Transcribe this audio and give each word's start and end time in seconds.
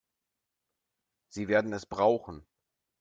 Sie 1.29 1.47
werden 1.47 1.73
es 1.73 1.85
brauchen. 1.85 2.43